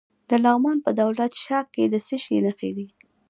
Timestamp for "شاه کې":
1.43-1.83